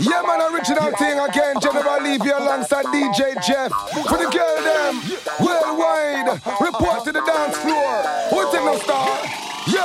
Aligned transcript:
Yeah, 0.00 0.22
man, 0.24 0.40
original 0.52 0.90
thing 0.96 1.18
again. 1.20 1.56
General 1.60 2.00
Levy 2.02 2.30
alongside 2.30 2.86
DJ 2.86 3.36
Jeff. 3.44 3.70
For 3.92 4.16
the 4.16 4.28
girl 4.32 4.56
them, 4.64 5.04
worldwide. 5.36 6.40
Report 6.60 7.04
to 7.04 7.12
the 7.12 7.20
dance 7.20 7.56
floor. 7.58 8.02
What's 8.32 8.56
in 8.56 8.64
the 8.64 8.78
star? 8.80 9.20
Yo, 9.68 9.82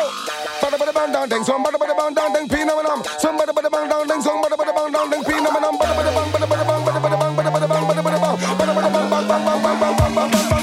bada 0.62 0.78
bada 0.78 0.94
bang 0.94 1.12
down 1.12 1.28
ding, 1.28 1.44
some 1.44 1.64
bada 1.64 1.78
bada 1.78 1.98
bang 1.98 2.14
down 2.14 2.34
ding, 2.34 2.48
pina 2.48 2.72
manam, 2.72 3.04
some 3.20 3.38
bada 3.38 3.52
bada 3.52 3.70
bang 3.70 3.90
down 3.90 4.08
ding, 4.08 4.22
some 4.22 4.42
bada 4.42 4.56
bada 4.56 4.74
bang 4.76 4.92
down 4.92 5.10
ding, 5.10 5.24
pina 5.24 5.50
manam, 5.50 5.76
bada 5.76 5.94
bada 5.98 6.12
bang, 6.14 6.30
bada 6.32 6.46
bada 6.46 6.64
bang, 6.70 6.82
bada 6.86 7.00
bada 7.02 7.18
bang, 7.18 7.36
bada 7.36 7.52
bada 7.52 7.68
bang, 7.68 7.84
bada 7.90 8.02
bada 8.02 8.20
bang, 8.22 8.38
bada 8.56 8.74
bada 8.78 8.90
bang, 8.94 9.10
bang 9.10 9.26
bang 9.26 9.40
bang 9.42 9.62
bang 9.62 9.98
bang 9.98 10.32
bang 10.32 10.50
bang 10.50 10.61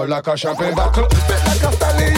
her 0.00 0.08
like 0.08 0.26
a 0.26 0.36
champagne 0.36 0.74
bottle, 0.74 1.06
fit 1.08 1.40
like 1.46 1.62
a 1.62 1.72
stallion, 1.72 2.14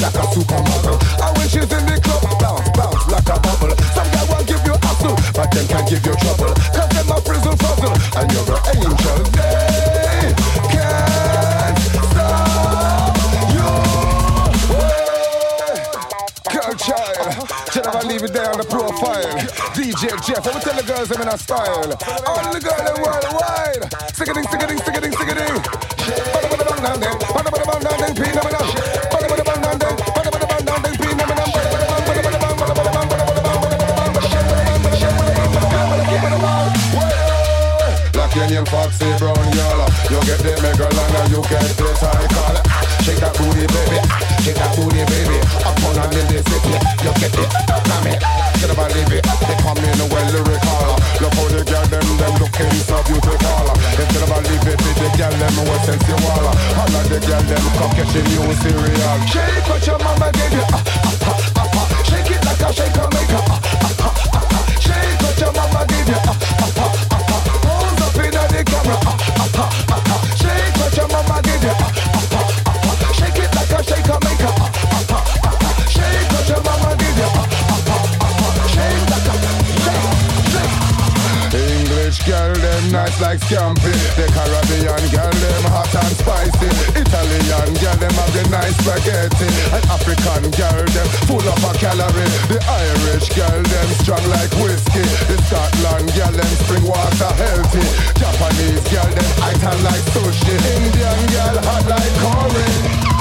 like 0.00 0.16
a 0.16 0.24
supermodel. 0.32 0.96
And 1.20 1.32
when 1.36 1.48
she's 1.48 1.68
in 1.68 1.84
the 1.86 2.00
club, 2.00 2.22
bounce, 2.40 2.68
bounce 2.76 3.06
like 3.12 3.28
a 3.28 3.36
bubble. 3.40 3.74
Some 3.92 4.08
guy 4.12 4.24
won't 4.28 4.46
give 4.46 4.64
you 4.64 4.74
hustle, 4.80 5.16
but 5.36 5.50
them 5.52 5.66
can 5.68 5.84
give 5.88 6.04
you 6.06 6.14
trouble. 6.16 6.54
Cause 6.72 6.88
them 6.88 7.10
a 7.12 7.20
prison 7.20 7.56
puzzle, 7.58 7.92
and 8.16 8.32
you're 8.32 8.48
an 8.48 8.60
angel. 8.72 9.18
They 9.36 10.32
can't 10.72 11.78
stop 12.08 13.16
you. 13.52 13.68
Girl 16.52 16.72
child, 16.80 17.32
should 17.72 17.86
I 17.86 18.02
leave 18.08 18.22
it 18.22 18.32
there 18.32 18.50
on 18.50 18.58
the 18.58 18.64
profile? 18.64 19.36
DJ 19.76 20.16
Jeff, 20.24 20.46
I 20.46 20.50
will 20.52 20.60
tell 20.60 20.76
the 20.76 20.84
girls 20.86 21.10
I'm 21.12 21.22
in 21.22 21.28
a 21.28 21.36
style. 21.36 21.92
All 22.26 22.52
the 22.52 22.60
girls 22.60 22.98
worldwide. 23.04 23.84
Sickening, 24.14 24.44
sickening, 24.48 24.78
sickening, 24.78 25.12
sickening. 25.12 25.51
Bang 26.82 27.12
You 41.30 41.42
Shake 43.02 43.18
that 43.18 43.34
booty 43.36 43.66
baby, 43.66 43.98
shake 44.42 44.56
that 44.56 44.76
booty 44.76 45.02
baby. 45.06 45.38
Up 45.64 45.78
on 45.86 45.98
and 45.98 46.14
in 46.14 46.44
city, 46.44 46.74
you 47.02 47.12
get 47.18 47.34
it, 47.38 47.81
the 57.12 57.26
girl 57.26 57.42
them 57.42 57.64
cocketty 57.76 58.22
new 58.24 58.54
cereal 58.56 59.18
Shake 59.28 59.68
what 59.68 59.86
your 59.86 59.98
mama 59.98 60.32
gave 60.32 60.52
you, 60.52 60.64
ah, 60.72 60.82
ah, 61.04 61.52
ah, 61.56 61.70
ah. 61.74 62.02
Shake 62.08 62.30
it 62.30 62.44
like 62.44 62.60
a 62.60 62.72
shaker 62.72 63.08
maker, 63.12 63.42
ah, 63.52 63.60
ah, 63.60 64.00
ah, 64.00 64.48
ah. 64.56 64.64
Shake 64.80 65.20
what 65.20 65.36
your 65.40 65.52
mama 65.52 65.84
gave 65.88 66.08
you, 66.08 66.16
ah, 66.16 66.32
ah, 66.32 66.80
ah, 66.80 66.92
ah. 67.12 67.60
Pose 67.64 68.00
up 68.00 68.16
in 68.24 68.32
the 68.32 68.64
camera, 68.64 68.96
ah, 69.04 69.31
girl, 82.26 82.54
them 82.54 82.90
nice 82.90 83.20
like 83.20 83.40
scampi. 83.40 83.92
The 84.16 84.26
Caribbean 84.30 85.04
girl, 85.10 85.32
them 85.32 85.64
hot 85.70 85.94
and 85.94 86.14
spicy. 86.16 86.70
Italian 86.98 87.70
girl, 87.78 87.96
them 87.98 88.14
have 88.14 88.32
the 88.34 88.44
nice 88.50 88.76
spaghetti. 88.78 89.48
And 89.74 89.84
African 89.90 90.44
girl, 90.54 90.84
them 90.92 91.08
full 91.26 91.46
of 91.46 91.62
a 91.62 91.72
calorie. 91.78 92.30
The 92.50 92.58
Irish 92.62 93.28
girl, 93.34 93.62
them 93.62 93.88
strong 94.02 94.24
like 94.30 94.52
whiskey. 94.62 95.06
The 95.30 95.36
Scotland 95.46 96.10
girl, 96.14 96.32
them 96.32 96.52
spring 96.62 96.86
water 96.86 97.32
healthy. 97.38 97.86
Japanese 98.18 98.84
girl, 98.90 99.10
them 99.10 99.30
item 99.42 99.78
like 99.82 100.04
sushi. 100.14 100.54
Indian 100.78 101.20
girl, 101.30 101.56
hot 101.66 101.84
like 101.86 102.14
curry. 102.22 103.11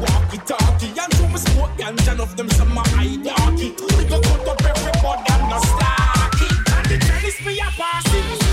Walkie 0.00 0.38
talkie. 0.46 0.92
And 0.98 1.12
to 1.12 1.24
me 1.28 1.38
them 2.36 2.48
some 2.50 2.74
my 2.74 2.82
hide 2.88 3.22
darky. 3.24 3.74
We 3.96 4.04
go 4.04 4.20
cut 4.20 4.48
up 4.48 4.62
everybody 4.62 5.22
and 5.32 5.44
no 5.50 5.58
stocky. 5.72 6.48
And 6.74 6.86
the 6.90 6.98
Chinese 7.06 7.40
me 7.44 7.58
a 7.60 7.70
passing. 7.78 8.47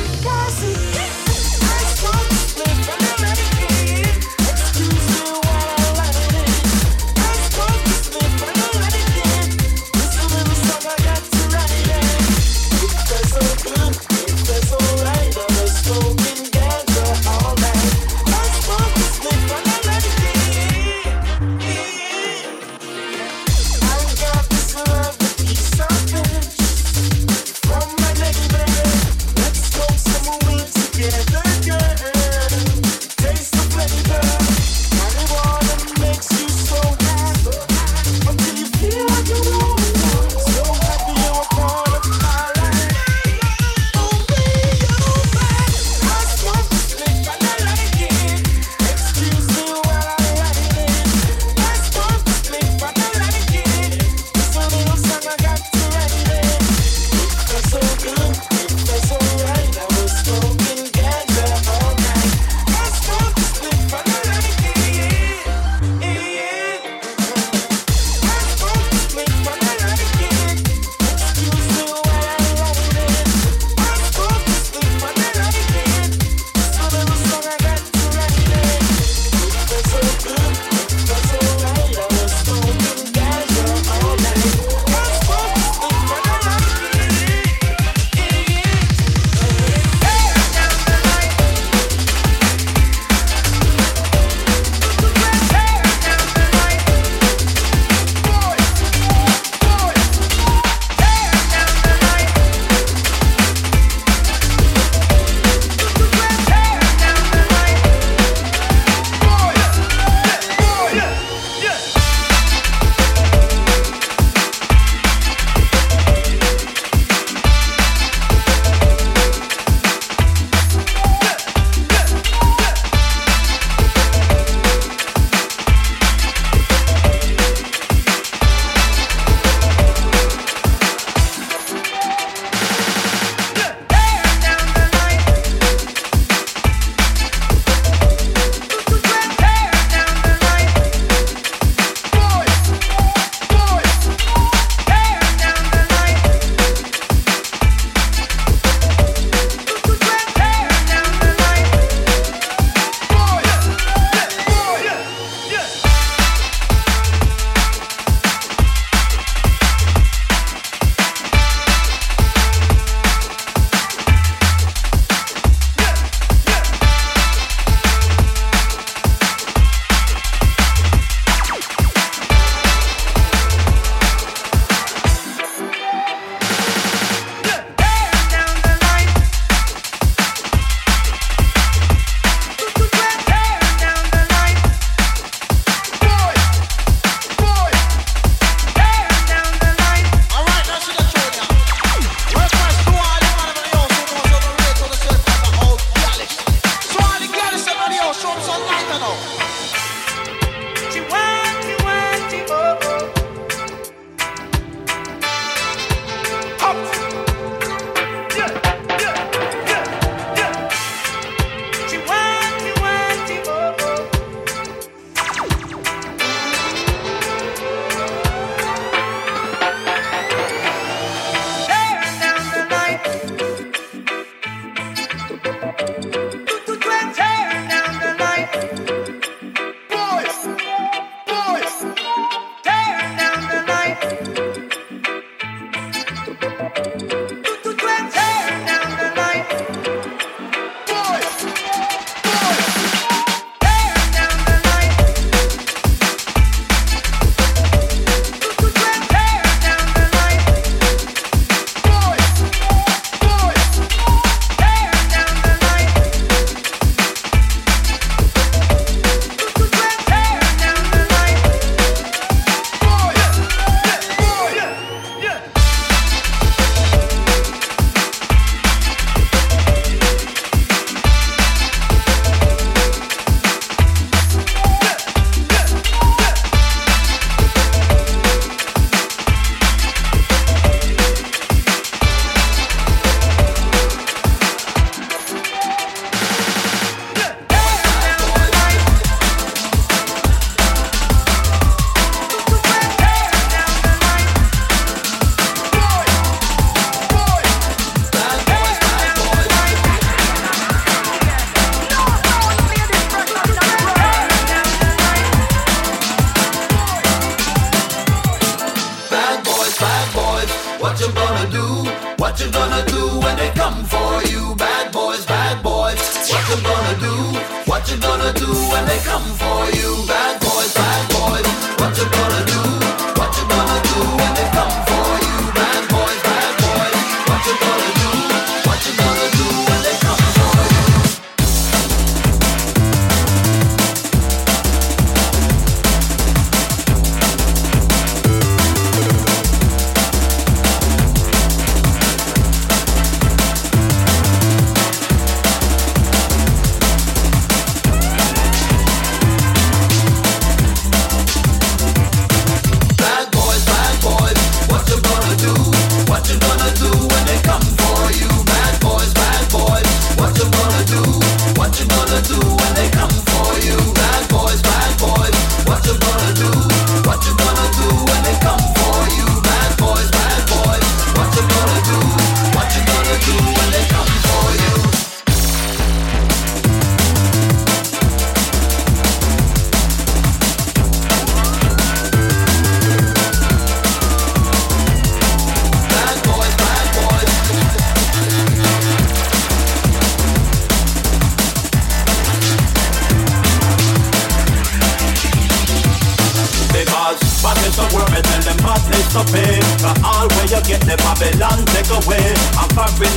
so 397.75 397.83
worry 397.91 398.21
than 398.23 398.41
them 398.47 398.59
madness 398.63 399.07
to 399.11 399.21
pay 399.35 399.59
all 399.99 400.27
where 400.39 400.47
you 400.47 400.61
get 400.63 400.79
Babylon 400.87 401.59
take 401.75 401.91
away. 401.91 402.31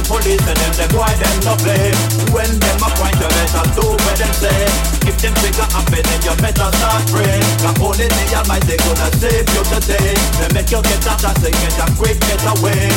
Police 0.09 0.41
and 0.41 0.59
them 0.59 0.73
them 0.75 1.37
no 1.45 1.55
play 1.63 1.93
When 2.33 2.51
them 2.59 2.81
a 2.83 2.89
you 2.89 3.29
better 3.29 3.65
do 3.77 3.87
what 3.87 4.17
them 4.19 4.33
say. 4.35 4.65
If 5.07 5.17
them 5.23 5.35
trigger 5.39 5.69
happen 5.69 6.03
then 6.03 6.21
you 6.27 6.35
better 6.43 6.71
start 6.75 7.07
Cause 7.13 7.79
only 7.79 8.09
the 8.09 8.25
Almighty 8.35 8.77
gonna 8.83 9.09
save 9.21 9.47
you 9.47 9.63
today. 9.69 10.15
They 10.41 10.49
make 10.55 10.71
you 10.71 10.83
get 10.83 11.07
out 11.07 11.23
and 11.23 11.55
get 11.55 11.79
a 11.79 11.87
quick 11.95 12.19
get 12.27 12.43
away. 12.57 12.91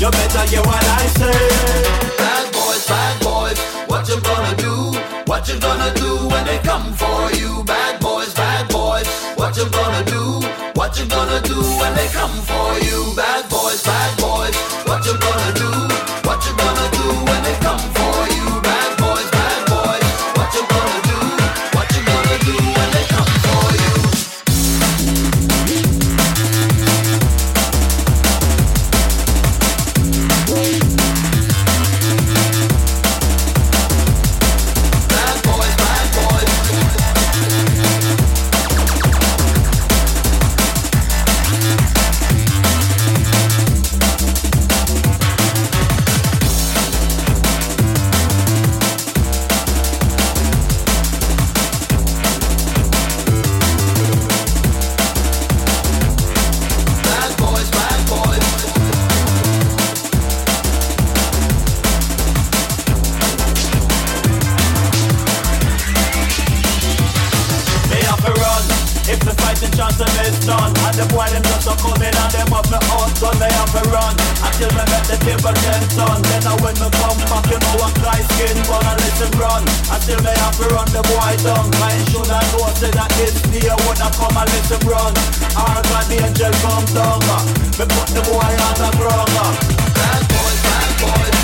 You 0.00 0.08
better 0.10 0.44
hear 0.48 0.62
what 0.62 0.80
I 0.80 1.06
say. 1.18 1.40
Bad 2.16 2.52
boys, 2.52 2.86
bad 2.86 3.14
boys, 3.20 3.58
what 3.90 4.08
you 4.08 4.20
gonna 4.20 4.56
do? 4.56 4.96
What 5.26 5.48
you 5.48 5.58
gonna 5.60 5.92
do 5.94 6.28
when 6.28 6.44
they 6.46 6.58
come 6.58 6.92
for 6.94 7.32
you? 7.36 7.64
Bad 7.64 8.00
boys, 8.00 8.32
bad 8.34 8.68
boys, 8.68 9.08
what 9.36 9.56
you 9.56 9.68
gonna 9.70 10.04
do? 10.04 10.51
What 10.92 11.00
you 11.00 11.06
gonna 11.06 11.40
do 11.40 11.54
when 11.54 11.94
they 11.94 12.06
come 12.08 12.42
for 12.42 12.78
you? 12.84 13.14
Bad 13.16 13.48
boys, 13.48 13.82
bad 13.82 14.18
boys, 14.18 14.54
what 14.84 15.02
you 15.06 15.16
gonna 15.16 15.54
do? 15.54 15.91
them 79.22 79.40
run. 79.40 79.62
Until 79.90 80.18
they 80.18 80.34
have 80.34 80.56
to 80.58 80.66
run 80.74 80.88
the 80.90 81.02
boy 81.06 81.32
down 81.46 81.70
I 81.78 81.94
should 82.10 82.26
have 82.26 82.48
know 82.58 82.66
say 82.74 82.90
that 82.90 83.10
this 83.14 83.38
day 83.54 83.70
would 83.86 83.98
have 83.98 84.14
come 84.18 84.36
and 84.36 84.48
let 84.50 84.64
them 84.66 84.82
run. 84.88 85.14
Hard 85.54 85.86
when 85.86 86.06
the 86.10 86.18
angel 86.26 86.52
come 86.62 86.86
down. 86.90 87.20
Me 87.78 87.84
put 87.86 88.08
the 88.10 88.22
boy 88.26 88.52
on 88.66 88.74
the 88.82 88.90
ground. 88.98 89.30
Bad 89.94 90.22
boys, 90.28 90.58
bad 90.66 90.90
boys. 91.00 91.41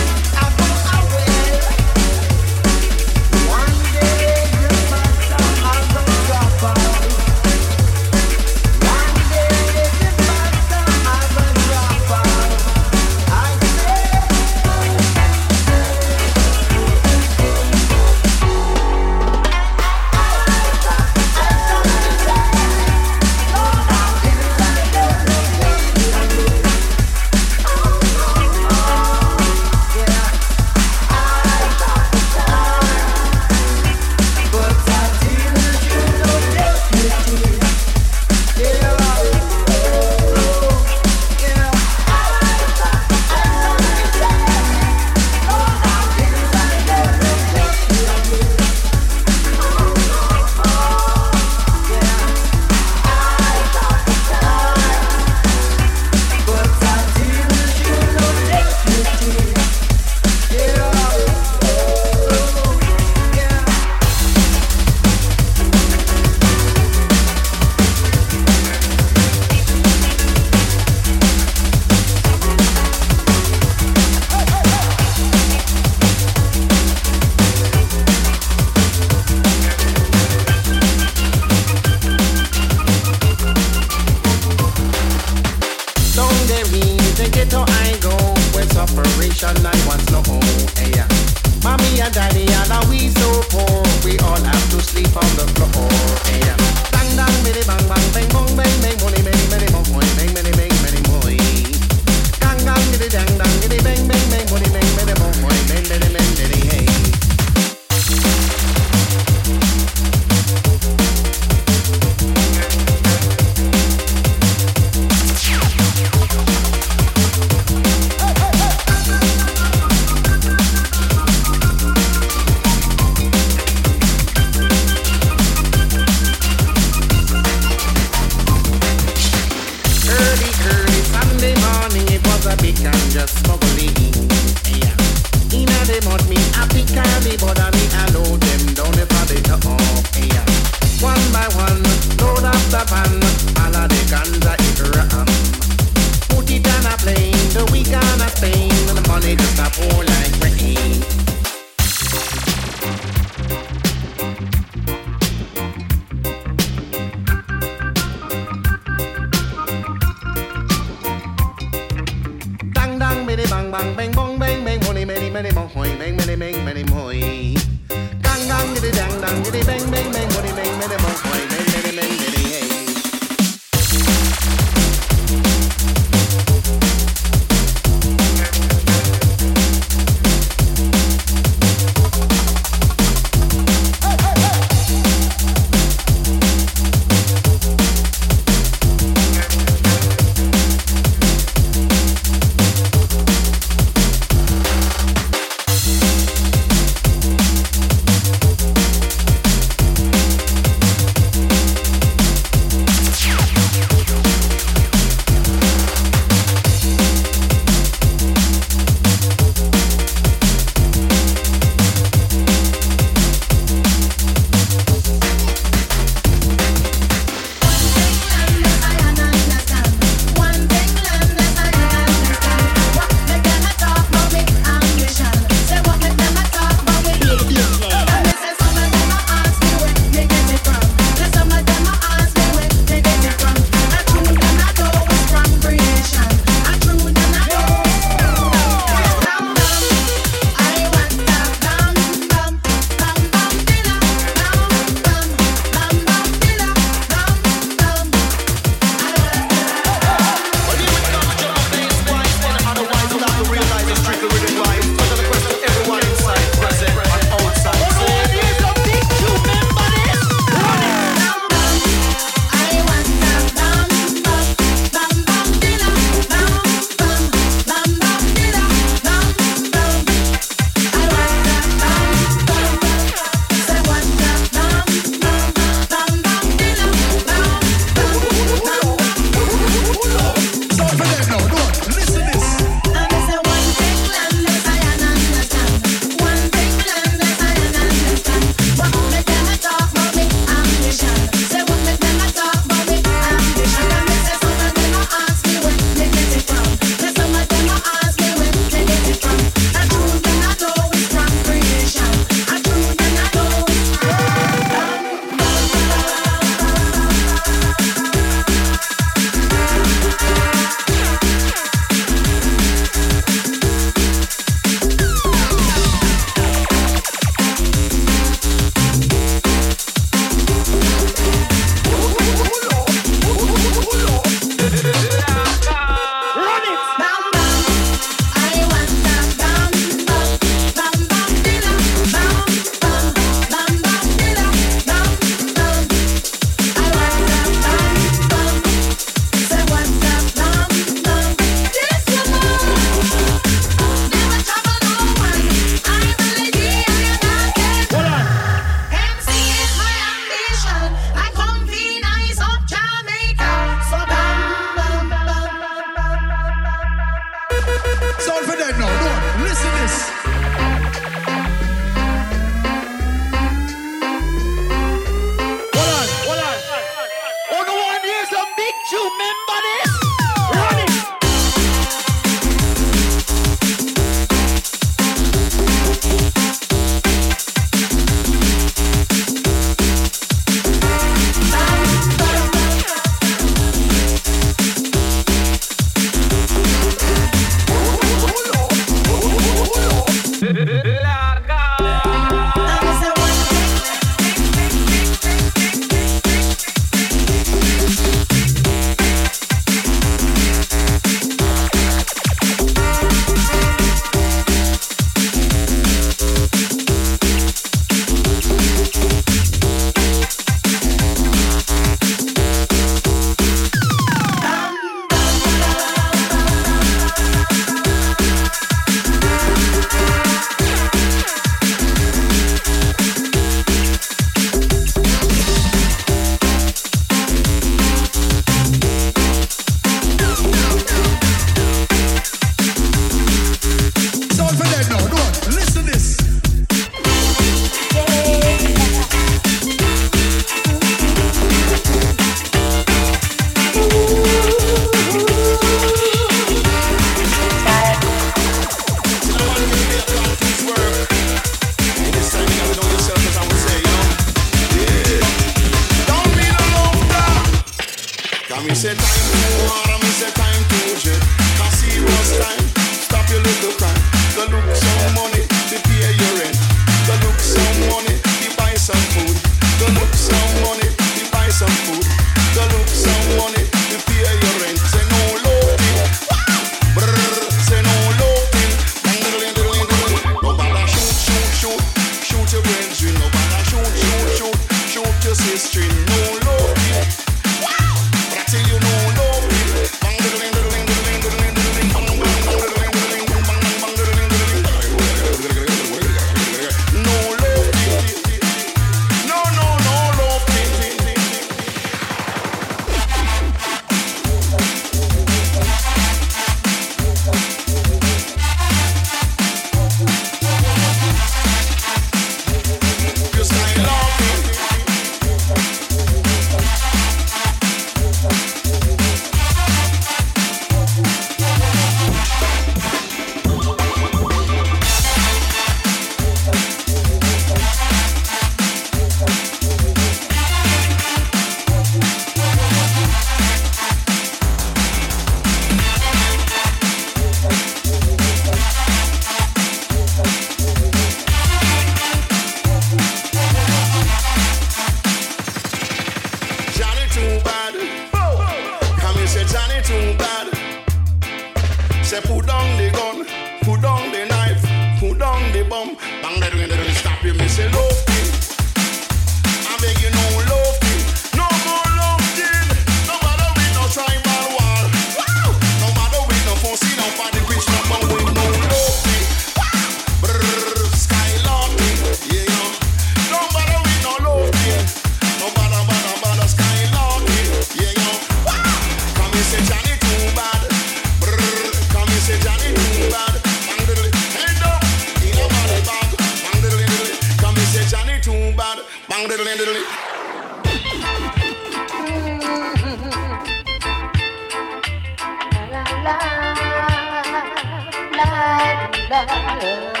love. 599.27 600.00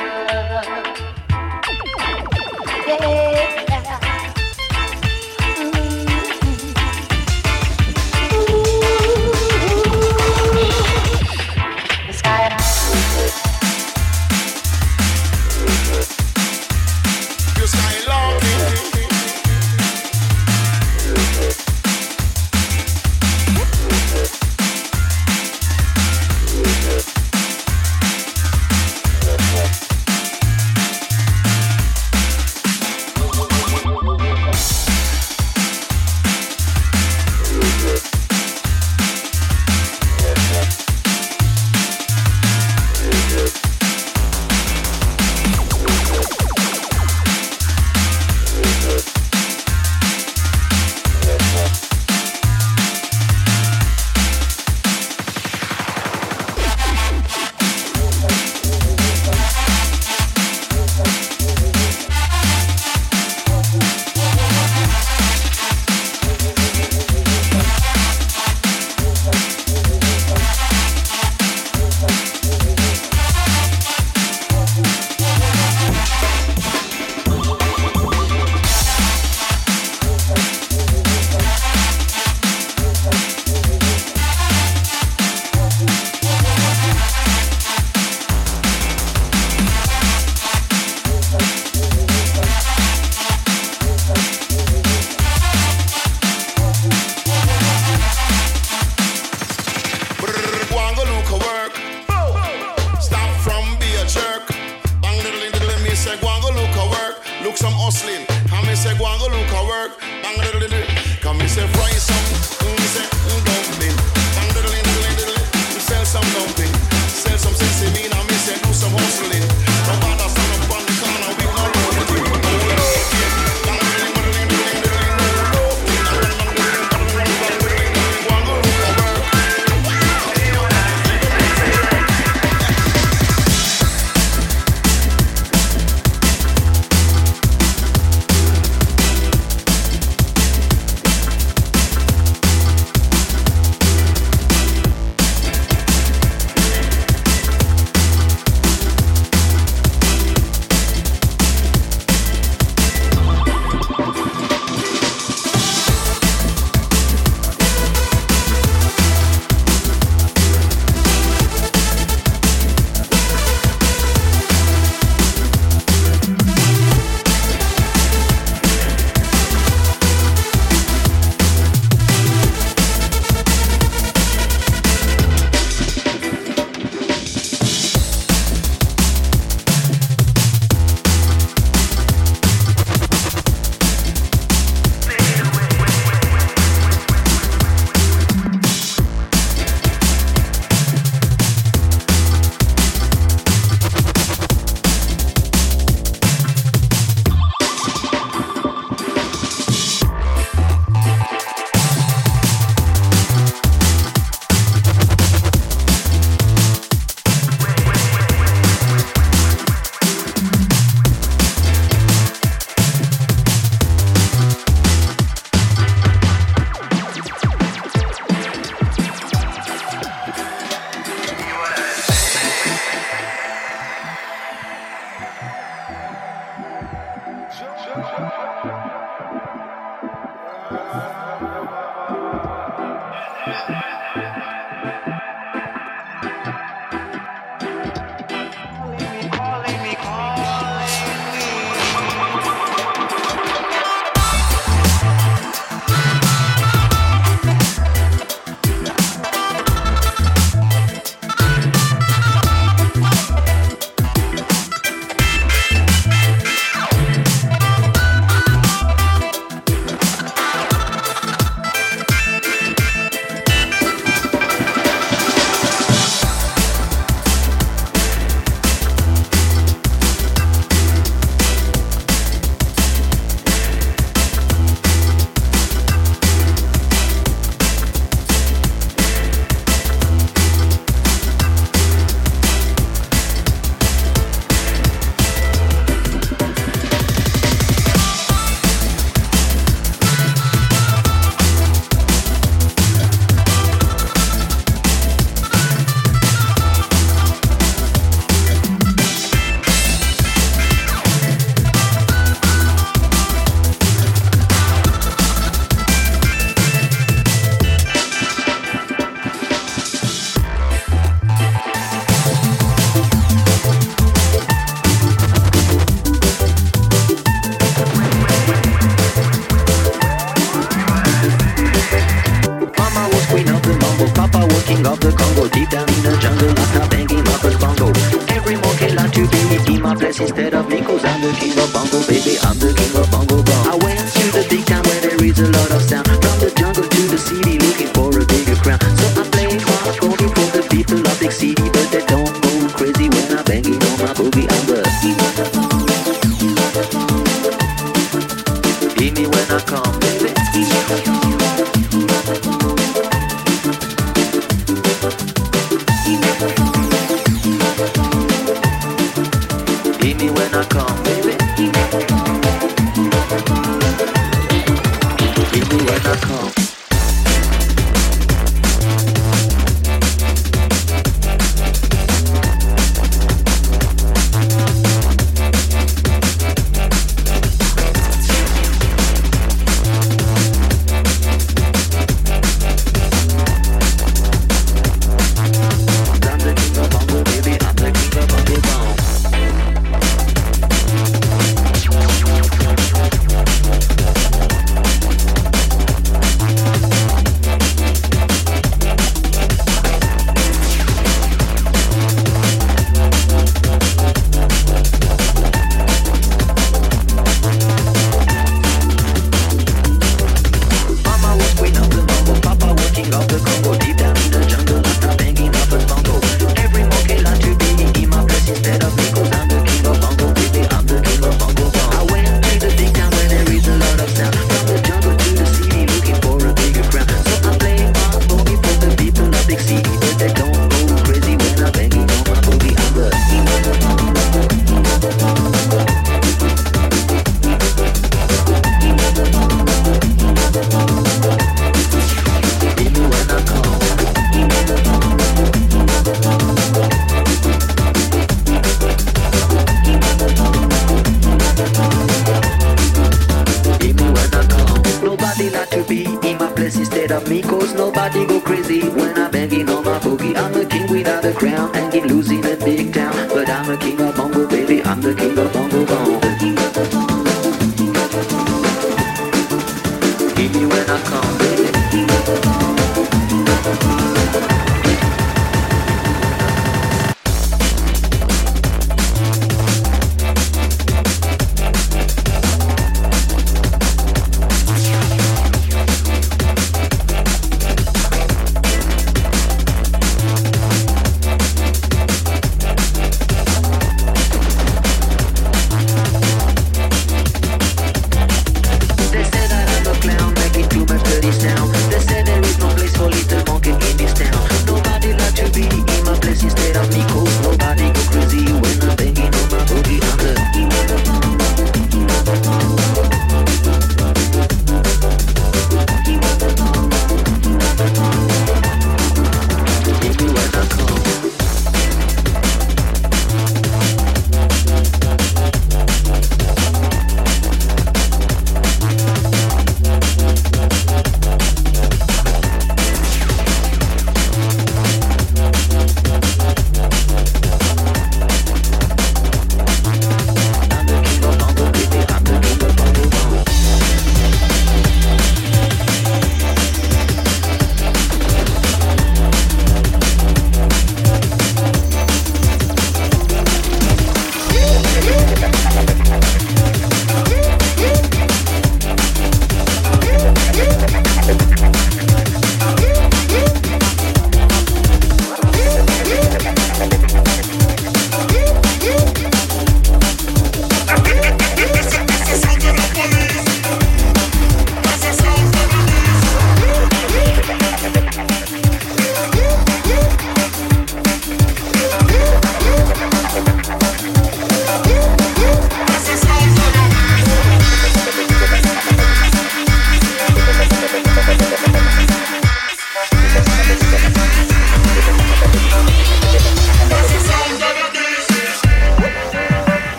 hustling. 107.91 108.25
And 108.53 108.67
me 108.67 108.75
say, 108.75 108.97
go 108.97 109.05
and 109.05 109.19
go 109.19 109.27
look 109.27 109.53
at 109.53 109.67
work. 109.67 110.10